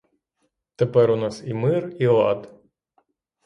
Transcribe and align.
Тепер 0.75 1.11
у 1.17 1.19
нас 1.25 1.39
і 1.45 1.53
мир, 1.67 1.95
і 1.99 2.07
лад. 2.19 2.51